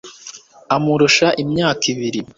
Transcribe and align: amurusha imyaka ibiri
amurusha 0.75 1.27
imyaka 1.43 1.83
ibiri 1.93 2.19